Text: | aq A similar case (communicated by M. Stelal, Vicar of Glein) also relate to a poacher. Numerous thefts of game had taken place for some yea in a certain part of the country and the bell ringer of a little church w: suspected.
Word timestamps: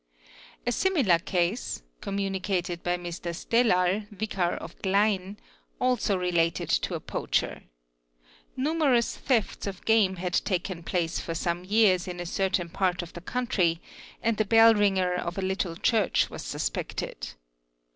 | 0.31 0.61
aq 0.61 0.61
A 0.65 0.71
similar 0.71 1.19
case 1.19 1.83
(communicated 2.01 2.81
by 2.81 2.93
M. 2.93 3.03
Stelal, 3.05 4.07
Vicar 4.09 4.55
of 4.55 4.75
Glein) 4.81 5.35
also 5.79 6.17
relate 6.17 6.55
to 6.55 6.95
a 6.95 6.99
poacher. 6.99 7.61
Numerous 8.57 9.15
thefts 9.15 9.67
of 9.67 9.85
game 9.85 10.15
had 10.15 10.33
taken 10.33 10.81
place 10.81 11.19
for 11.19 11.35
some 11.35 11.63
yea 11.63 11.99
in 12.07 12.19
a 12.19 12.25
certain 12.25 12.67
part 12.69 13.03
of 13.03 13.13
the 13.13 13.21
country 13.21 13.79
and 14.23 14.37
the 14.37 14.45
bell 14.45 14.73
ringer 14.73 15.13
of 15.13 15.37
a 15.37 15.41
little 15.43 15.75
church 15.75 16.23
w: 16.23 16.39
suspected. 16.39 17.33